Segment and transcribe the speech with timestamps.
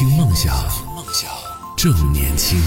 [0.00, 0.50] 听梦想，
[1.76, 2.58] 正年轻。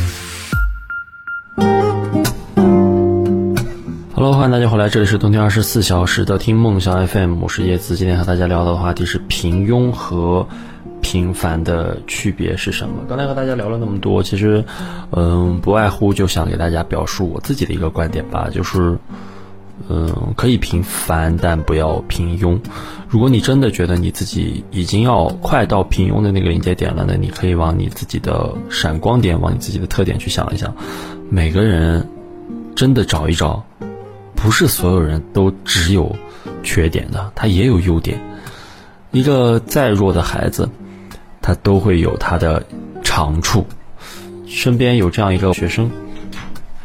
[4.14, 7.96] Hello，欢迎大家回来，这里是冬天二十四小时的听梦想 FM，我是叶子。
[7.96, 10.48] 今天和大家聊的话题是平庸和
[11.02, 13.04] 平凡的区别是什么？
[13.10, 14.64] 刚才和大家聊了那么多，其实，
[15.10, 18.96] 嗯，不外乎就想给大家表述我自己的一个观点吧，就是，
[19.90, 22.60] 嗯，可以平凡，但不要平庸。
[23.10, 30.74] 如果你真的觉得你自己已经要快到平庸的那个临界点了，那你可以往你自己的闪光点，往你自己的特点去想一想。
[31.30, 32.08] 每个人
[32.76, 33.64] 真的找一找，
[34.36, 36.16] 不是所有人都只有
[36.64, 38.20] 缺点的，他也有优点。
[39.12, 40.70] 一个再弱的孩子，
[41.42, 42.66] 他都会有他的
[43.04, 43.66] 长处。
[44.48, 45.92] 身边有这样一个学生，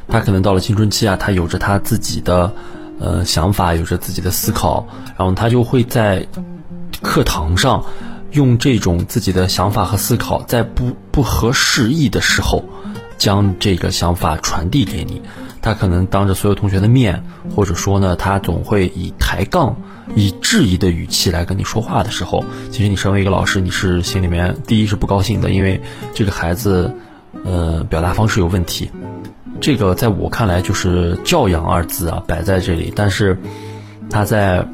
[0.08, 2.54] 他可能到了青春期啊，他有着他自己的
[2.98, 6.26] 呃想法，有着自己的思考，然后他就会在
[7.02, 7.84] 课堂上
[8.32, 12.64] 用这种自己的想法和思考，在不不合时宜的时候，
[13.16, 15.22] 将这个想法传递给你。
[15.60, 19.76] 他可能当着所有同学的面，或者说呢，他总会以抬杠、
[20.14, 25.80] 以质疑的语气来跟你说话的时候，其实你身为一个老师，你是心里面第一是不高兴的，因为
[26.14, 26.94] 这个孩子，
[27.44, 28.88] 呃，表达方式有问题。
[29.60, 32.92] 这个在我看来就是教养二字啊，摆在这里。
[32.94, 33.36] 但是
[34.08, 34.66] 他在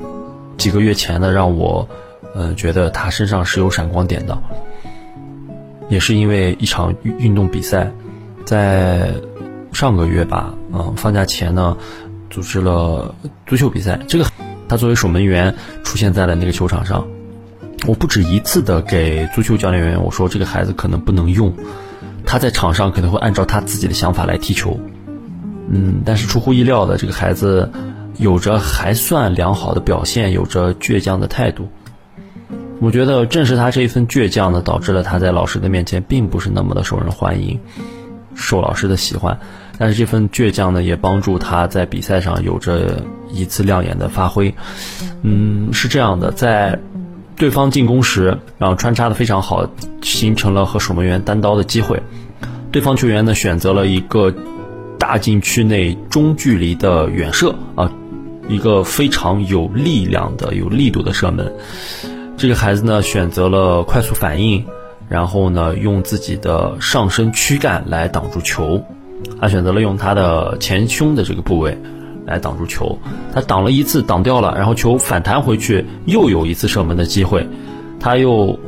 [0.57, 1.89] 几个月前呢，让我，
[2.35, 4.39] 呃，觉得他身上是有闪光点的，
[5.89, 7.91] 也是因为一场运运动比赛，
[8.45, 9.13] 在
[9.73, 11.77] 上个月吧，嗯、放假前呢，
[12.31, 13.15] 组织了
[13.47, 13.99] 足球比赛。
[14.07, 14.27] 这个
[14.69, 17.07] 他作为守门员出现在了那个球场上，
[17.87, 21.53] 我不止一次的给足球教练员我说这个孩子可能不能用，
[22.27, 24.79] 他在场上可能会按照他自己的想法来踢球。
[25.69, 27.71] 嗯，但是出乎意料的，这个孩子
[28.19, 31.69] 有着还算良好的表现，有着倔强的态度。
[32.81, 37.59] 我觉得正是他这一份倔强呢，导致了他在老师的面前并不是那么的受人欢迎，
[38.35, 39.39] 受老师的喜欢。
[39.79, 44.55] 但是这份倔强呢，也帮助他在比赛上有着一次亮眼的发挥。
[45.23, 46.79] 嗯，是这样的，在
[47.37, 49.69] 对方进攻时，然后穿插的非常好，
[50.03, 52.03] 形成了和守门员单刀的机会。
[52.71, 54.35] 对方球员呢选择了一个
[54.99, 57.93] 大禁区内中距离的远射啊，
[58.49, 61.53] 一个非常有力量的、有力度的射门。
[62.37, 64.65] 这个孩子呢选择了快速反应，
[65.09, 68.85] 然后呢用自己的上身躯干来挡住球。
[69.41, 71.79] 他选择了用他的前胸的这个部位
[72.27, 72.99] 来挡住球。
[73.33, 77.49] 他挡了一次，挡掉了，然后球反弹回去，又有一次射门的机会。
[78.01, 78.59] 他又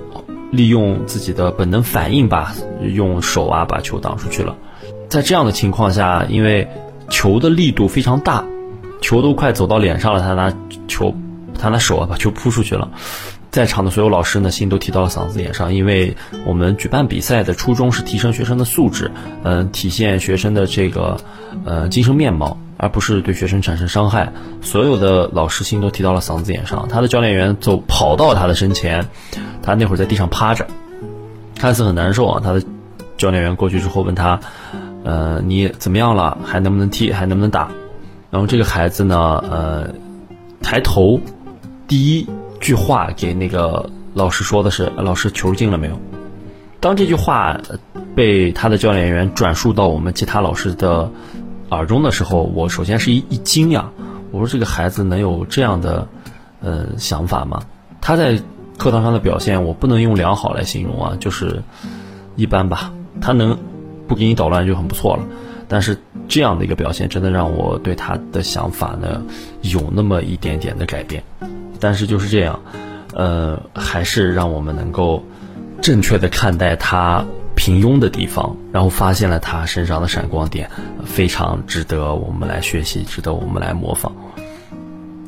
[0.50, 4.56] 利用自己的本能反应吧，用手啊把球挡出去了。
[5.08, 6.68] 在这样的情况下，因为
[7.08, 8.44] 球的力度非常大，
[9.00, 10.52] 球都快走到脸上了，他拿
[10.88, 11.14] 球，
[11.58, 12.88] 他拿手啊把球扑出去了。
[13.50, 16.14] 在场的所有老师呢，心都提到了嗓子眼上，因为
[16.46, 19.10] 我们举办比赛的初衷是提升学生的素质，
[19.44, 21.16] 嗯、体现学生的这个
[21.64, 24.32] 呃精神面貌，而不是对学生产生伤害。
[24.62, 26.88] 所有的老师心都提到了嗓子眼上。
[26.88, 29.06] 他的教练员走跑到他的身前，
[29.62, 30.66] 他那会儿在地上趴着，
[31.58, 32.40] 看似很难受啊。
[32.42, 32.62] 他的
[33.16, 34.38] 教练员过去之后问他，
[35.04, 36.36] 呃，你怎么样了？
[36.44, 37.12] 还能不能踢？
[37.12, 37.68] 还能不能打？
[38.30, 39.88] 然后这个孩子呢，呃，
[40.60, 41.20] 抬头，
[41.86, 42.28] 第一
[42.60, 45.98] 句话给那个老师说的是：“老师，球进了没有？”
[46.80, 47.58] 当这句话
[48.14, 51.10] 被他的教练员转述到我们其他老师的
[51.76, 53.84] 耳中的时候，我首先是一一惊讶！
[54.32, 56.08] 我说这个孩子能有这样的
[56.60, 57.62] 呃想法吗？
[58.00, 58.40] 他在
[58.76, 61.62] 课堂上的表现，我不能用良好来形容啊，就是
[62.34, 62.92] 一般吧。
[63.20, 63.56] 他能
[64.06, 65.24] 不给你捣乱就很不错了。
[65.68, 65.98] 但是
[66.28, 69.22] 这样的一个表现，真的让我对他的想法呢
[69.62, 71.22] 有那么一点点的改变。
[71.80, 72.60] 但是就是这样，
[73.14, 75.22] 呃，还是让我们能够
[75.80, 77.24] 正确的看待他
[77.56, 80.70] 平庸的地方，然后发现了他身上的闪光点，
[81.04, 84.12] 非常值得我们来学习，值得我们来模仿。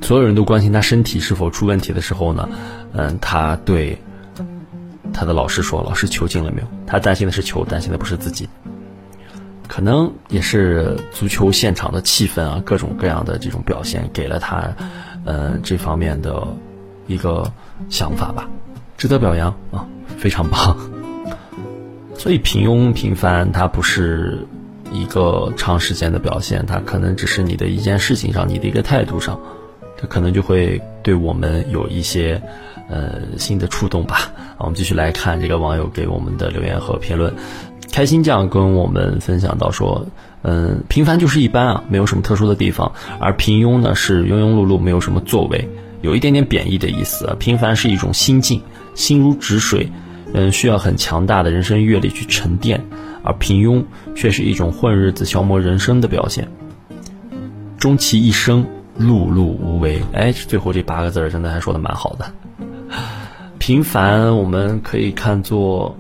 [0.03, 2.49] 所有人都关心他身体是否出问题的时候呢，
[2.93, 3.99] 嗯，他对
[5.12, 8.48] 他的老师说：“老师，球进了没有？”他担心的是球，担心的不是自己。
[9.66, 14.75] 可能也是足球现场的气氛啊，各种各样的这种表现，给了他，
[15.25, 16.47] 呃，这方面的
[17.07, 17.51] 一个
[17.91, 18.48] 想法吧，
[18.97, 19.86] 值得表扬啊，
[20.16, 20.77] 非常棒。
[22.18, 24.44] 所以平庸平凡，它不是
[24.92, 29.41] 一个长时间的表现，它可能只是你的一件事情上，你的一个态度上，
[29.97, 32.42] 它可能就会对我们有一些
[32.91, 34.32] 呃新的触动吧。
[34.59, 37.32] 我们继续来看这个网友给我们的留言和评论。
[37.92, 40.04] 开心酱跟我们分享到说，
[40.42, 45.68] 嗯，平凡就是一般啊，没有什么特殊的地方，而平庸呢是庸庸碌碌，没有什么作为，
[46.03, 47.36] 有一点点贬义的意思。
[47.38, 48.60] 平凡是一种心境，
[48.94, 49.91] 心如止水，
[50.34, 52.84] 嗯，需要很强大的人生阅历去沉淀，
[53.22, 53.84] 而平庸
[54.15, 56.48] 却是一种混日子、消磨人生的表现。
[57.78, 58.66] 终其一生，
[58.98, 60.03] 碌碌无为。
[60.13, 62.33] 哎，最后这八个字儿真的还说的蛮好的。
[63.59, 65.97] 平凡，我们可以看作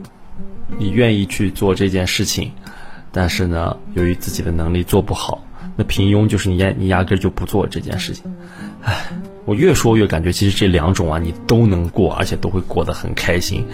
[0.78, 2.52] 你愿意去做这件事情，
[3.12, 5.42] 但是呢，由于自己的能力做不好。
[5.78, 8.24] 那平庸就是你压你压根就不做这件事情。
[8.82, 9.12] 唉，
[9.44, 13.64] 我越说越感觉，其实这两种啊，你都能过，而且都会过得很开心。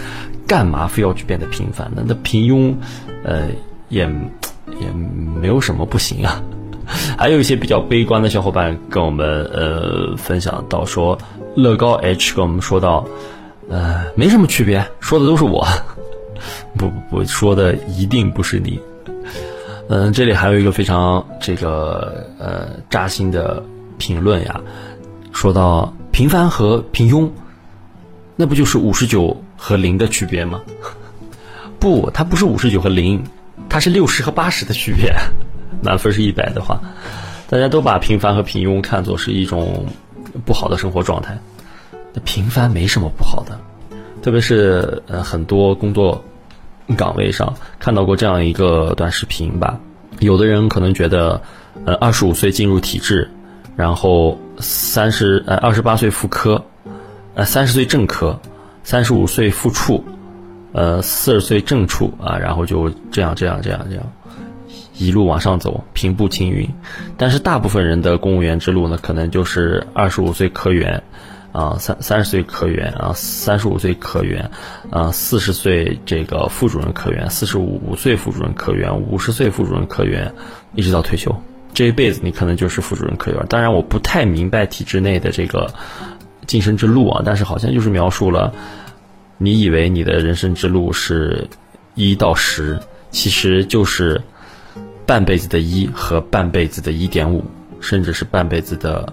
[0.47, 2.05] 干嘛非要去变得平凡呢？
[2.07, 2.75] 那平庸，
[3.23, 3.49] 呃，
[3.89, 4.03] 也
[4.79, 4.87] 也
[5.41, 6.43] 没有什么不行啊。
[7.17, 11.19] 还有一些比较悲观的小伙伴跟我们呃分享到说，
[11.57, 13.07] 乐高 H 跟我们说到，
[13.71, 15.67] 呃，没什么区别，说的都是我，
[16.77, 18.79] 不不不，说的一定不是你。
[19.89, 23.63] 嗯，这里还有一个非常这个呃扎心的
[23.99, 24.61] 评论呀，
[25.33, 27.31] 说到平凡和平庸，
[28.35, 30.61] 那不就是五十九和零的区别吗？
[31.79, 33.23] 不，它不是五十九和零，
[33.69, 35.15] 它是六十和八十的区别。
[35.83, 36.81] 满分是一百的话，
[37.51, 39.85] 大家都把平凡和平庸看作是一种
[40.47, 41.37] 不好的生活状态。
[42.15, 43.61] 那平凡没什么不好的，
[44.23, 46.25] 特别是呃很多工作
[46.97, 49.79] 岗位上看到过这样一个短视频吧。
[50.21, 51.43] 有的人可能觉得，
[51.85, 53.31] 呃，二十五岁进入体制，
[53.77, 56.65] 然后三十呃二十八岁副科，
[57.35, 58.39] 呃三十岁正科，
[58.85, 60.05] 三十五岁副处，
[60.73, 64.05] 呃四十岁正处啊，然后就这样这样这样这样。
[64.97, 66.69] 一路往上走，平步青云。
[67.17, 71.03] 但是大部分人的公务员之路呢，可能就是二十五岁科员，
[71.55, 74.51] 啊三三十岁科员啊三十五岁科员，
[74.91, 80.35] 啊四十岁这个副主任科员，四十五岁副主任科员，五十岁副主任科员，
[80.75, 81.35] 一直到退休。
[81.73, 83.47] 这一辈子你可能就是副主任科员。
[83.49, 85.73] 当然，我不太明白体制内的这个
[86.47, 88.53] 晋升之路啊，但是好像就是描述了，
[89.39, 91.49] 你以为你的人生之路是
[91.95, 92.79] 一到十，
[93.11, 94.21] 其实就是。
[95.07, 97.45] 半辈子的一和半辈子的一点五，
[97.79, 99.13] 甚至是半辈子的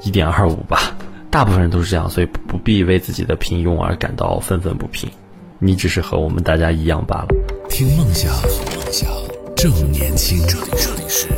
[0.00, 0.94] 一点二五吧。
[1.36, 5.10] 大部分人都是这样，所以不必为自己的平庸而感到愤愤不平。
[5.58, 7.26] 你只是和我们大家一样罢了。
[7.68, 9.06] 听梦想，梦想
[9.54, 10.38] 正年轻。
[10.48, 11.28] 这里这里是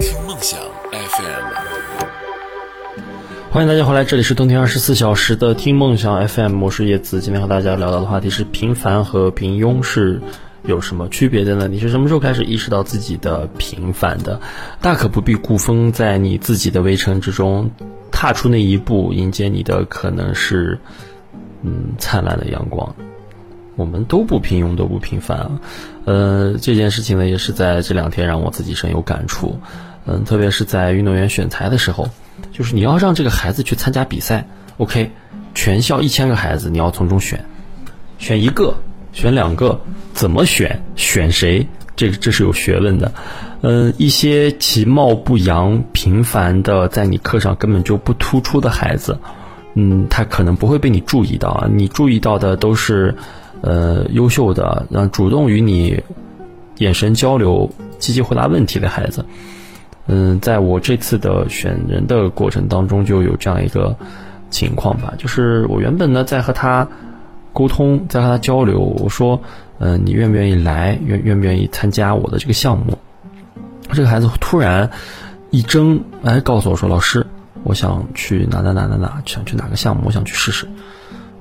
[0.00, 0.60] 听梦想
[0.92, 1.54] FM。
[3.50, 6.62] 欢迎大家回来，这里是冬天二十四小时的听梦想 FM。
[6.62, 10.20] 我是叶子，今天和大家聊到的话题是平凡和平庸是。
[10.64, 11.68] 有什么区别的呢？
[11.68, 14.38] 你是什么时候开始意识到自己的平凡的？
[14.82, 17.70] 大可不必固封在你自己的围城之中，
[18.18, 20.80] 踏出那一步，迎接你的可能是，
[21.62, 22.96] 嗯，灿烂的阳光。
[23.76, 25.60] 我们都不平庸，都不平凡啊。
[26.04, 29.60] 呃，这件事情呢，也是在这两天让我自己深有感触。
[30.04, 32.08] 嗯，特别是在运动员选材的时候，
[32.50, 34.48] 就是你要让这个孩子去参加比赛
[34.78, 35.12] ，OK，
[35.54, 37.44] 全校一千个孩子，你要从中选，
[38.18, 38.74] 选一个。
[39.12, 39.80] 选两个，
[40.12, 40.82] 怎么选？
[40.96, 41.68] 选谁？
[41.94, 43.12] 这这是有学问的。
[43.60, 49.18] 嗯，一些其貌不扬、平凡的，在你课上根本就不突出的孩子，
[49.74, 51.68] 嗯，他可能不会被你注意到啊。
[51.72, 53.14] 你注意到的都是，
[53.60, 56.02] 呃，优秀的，让主动与你
[56.78, 59.24] 眼神交流、积极回答问题的孩子。
[60.06, 63.94] 嗯，在我这次的选人的过程当中，就有这样一个
[64.50, 66.86] 情况吧，就是我原本呢在和他。
[67.54, 69.40] 沟通，在和他交流，我说，
[69.78, 70.96] 嗯，你愿不愿意来？
[71.04, 72.96] 愿愿不愿意参加我的这个项目？
[73.98, 74.88] 这个孩子突然
[75.50, 77.26] 一怔，哎，告诉我说，老师，
[77.64, 80.68] 我想去哪哪哪哪哪，想去哪个项目，我想去试试。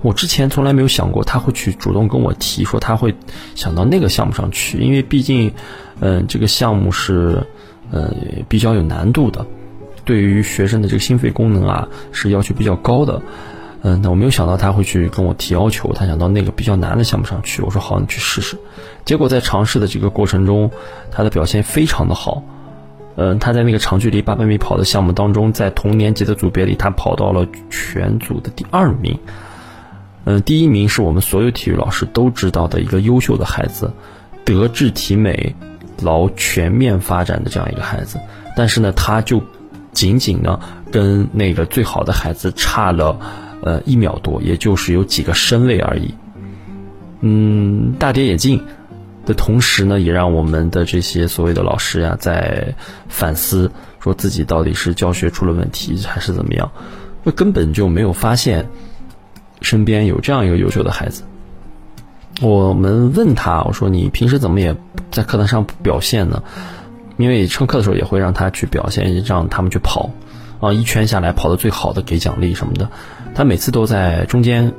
[0.02, 3.14] 我之前从来没有想过他会去主动跟我提，说他会
[3.54, 5.54] 想到那个项目上去，因为毕竟，
[6.00, 7.46] 嗯，这个项目是，
[7.92, 8.12] 呃，
[8.50, 9.46] 比较有难度的，
[10.04, 13.22] 对于学生的这个心肺功能啊，是要求比较高的。
[13.84, 17.62] 嗯，那我没有想到他会去跟我提要求，他想到那个比较难的项目上去。
[17.62, 18.58] 我说好，你去试试。
[19.06, 20.72] 结果在尝试的这个过程中，
[21.12, 22.44] 他的表现非常的好。
[23.16, 29.18] 嗯，他在那个长距离八百米跑的项目当中，在同年级的组别里，他跑到了全组的第二名。
[30.26, 33.94] 嗯，第一名是我们所有体育老师都知道的一个优秀的孩子，
[34.44, 35.56] 德智体美
[36.02, 38.20] 劳全面发展的这样一个孩子。
[38.56, 39.42] 但是呢，他就
[39.94, 40.60] 仅仅呢
[40.92, 43.20] 跟那个最好的孩子差了。
[43.62, 46.14] 呃，一秒多，也就是有几个身位而已。
[47.22, 48.64] 嗯，大跌眼镜
[49.26, 52.76] 的同时呢，也让我们的这些所谓的老师呀，在
[53.10, 56.72] 反思，说自己到底是教学出了问题，还是怎么样？
[57.24, 58.68] 那根本就没有发现
[59.62, 61.24] 身边有这样一个优秀的孩子。
[62.40, 64.76] 我们问他，我说你平时怎么也
[65.12, 66.44] 在课堂上表现呢？
[67.18, 70.12] 因为上课的时候也会让他去表现，让他们去跑，
[70.60, 72.92] 啊，一圈下来跑的最好的给奖励什么的。
[73.38, 74.74] 他每次都在中间，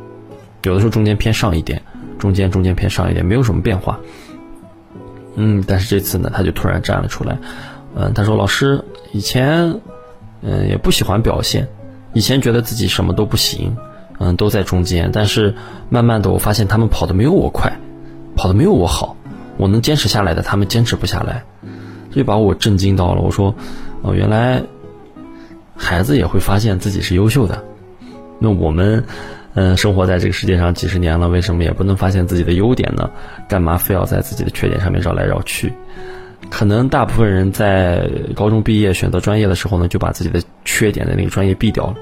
[0.65, 1.81] 有的时候中间偏上一点，
[2.19, 4.01] 中间中间偏上一点，没有什么变化。
[5.37, 7.39] 嗯，但是这次呢，他就突然站了出来，
[7.95, 9.81] 嗯，他说老师以前
[10.43, 11.69] 嗯也不喜欢表现，
[12.15, 13.77] 以前觉得自己什么都不行，
[14.19, 15.55] 嗯，都在中间，但是
[15.89, 17.79] 慢慢的我发现他们跑的没有我快，
[18.35, 19.17] 跑的没有我好，
[19.57, 21.45] 我能坚持下来的，他们坚持不下来，
[22.11, 23.21] 这就把我震惊到了。
[23.23, 23.55] 我说
[24.03, 24.61] 哦，原来
[25.77, 27.65] 孩子也会发现自己是优秀的，
[28.39, 29.05] 那我们。
[29.55, 33.11] 嗯，生活在这个世界上几十年了，为什么也不能发现自己的优点呢？
[33.49, 35.73] 干嘛非要在自己的缺点上面绕来绕去？
[36.49, 41.95] 可能大部分人在高中毕业选择专业的时候呢，就把自己的缺点的那个专业避掉了；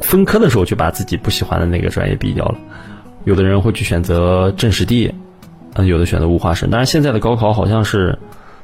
[0.00, 2.58] 分科的时候就把自己不喜欢的那个专业避掉了。
[3.22, 5.14] 有的人会去选择政史地，
[5.74, 6.70] 嗯，有的选择物化生。
[6.70, 8.18] 当然，现在的高考好像是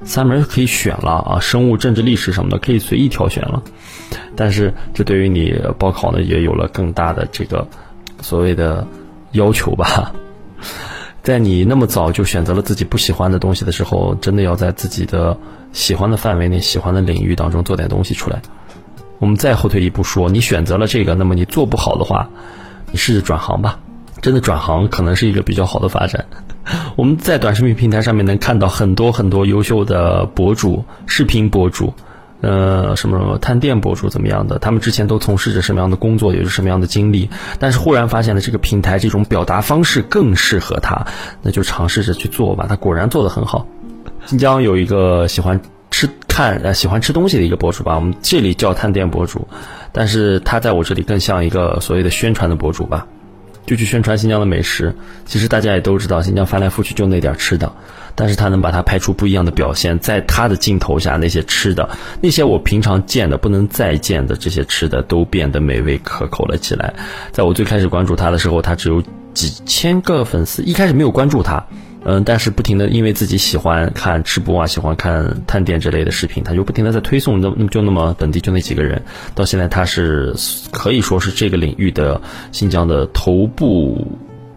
[0.05, 3.63] 三门可以选了啊，生物、政治、历史什么的可以随意挑选了。
[4.37, 7.67] 但是，这对于你报考呢，也有了更大的这个。
[8.23, 8.87] 所谓的
[9.33, 10.11] 要求吧，
[11.23, 15.37] 在你那么早就选择了自己不喜欢的东西的时候，真的要在自己的
[15.75, 18.41] 喜欢的范围内、喜欢的领域当中做点东西出来。
[19.19, 22.31] 我们再后退一步说，你选择了这个，那么你做不好的话，
[22.91, 23.79] 你试着转行吧。
[24.23, 26.25] 真的转行可能是一个比较好的发展。
[26.97, 31.95] 我们在短视频平台上面能看到很多很多优秀的博主、视频博主。
[32.43, 34.59] 呃，什么什么探店博主怎么样的？
[34.59, 37.31] 他们之前都从事着什么样的工作，有着什么样的经历？
[37.59, 41.07] 但是忽然发现了这个平台这种表达方式更适合他，
[41.43, 42.67] 那就尝试着去做吧。
[42.69, 43.67] 他果然做得很好。
[44.27, 45.59] 新疆有一个喜欢
[45.91, 49.49] 吃看呃喜欢吃东西的一个博主吧，我们这里叫探店博主，
[49.93, 53.07] 但是他在我这里更像一个所谓的宣传的博主吧。
[53.67, 54.95] 就去宣传新疆的美食，
[55.25, 57.71] 其实大家也都知道，新疆翻来覆去就那点吃的，
[58.15, 61.89] 但是他能把它拍出不一样的表现，在他的镜头下，那些吃的，
[62.21, 66.95] 那些我平常见的不能再见的这些吃的，都变得美味可口了起来。
[67.33, 69.03] 在我最开始关注他的时候，他只有
[69.35, 71.67] 几千个粉丝，一开始没有关注他。
[72.09, 79.03] 嗯，但是不停的因为自己喜欢看吃播啊，喜欢看探店之类的视频，他就不停的在推送，那就那么本地就那几个人，
[79.35, 80.33] 到现在他是
[80.71, 82.21] 可以说是这个领域的
[82.53, 84.07] 新疆的头部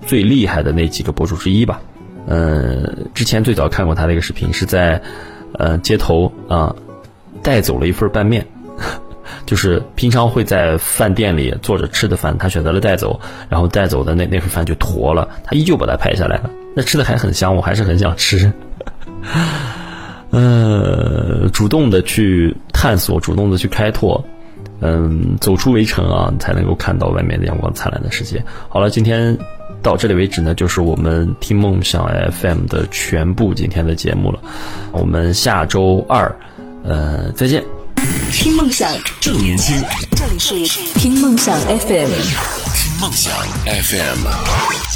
[0.06, 1.82] 最厉害的那几个博主之一吧。
[2.28, 5.02] 嗯，之前最早看过他的一个视频，是在
[5.54, 6.76] 呃街头啊
[7.42, 8.46] 带走了一份拌面，
[9.46, 13.20] 就是平常会在饭店里坐着吃的饭，他选择了带走，
[13.50, 16.50] 然后带走的那那份饭就坨了，他依旧把它拍下来了。
[16.76, 18.52] 那吃的还很香，我还是很想吃。
[20.32, 24.24] 呃，主动的去探索，主动的去开拓，
[24.80, 28.44] 嗯，走出围城啊，才能够看到外面的阳光灿烂的世界。
[28.70, 29.36] 好了，今天
[29.82, 34.40] 到这里为止呢，就是我们听梦想 FM 的全部今天的节目了。
[34.92, 36.36] 我们下周二，
[36.84, 37.64] 呃，再见。
[38.32, 39.84] 听梦想，正年轻。
[40.40, 42.10] 这里是听梦想 FM。
[42.76, 43.34] 听梦想
[43.66, 44.89] FM。